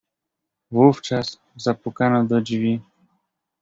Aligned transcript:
"Wówczas 0.71 1.39
zapukano 1.55 2.25
do 2.25 2.41
drzwi." 2.41 2.81